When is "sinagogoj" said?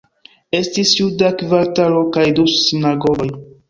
2.59-3.35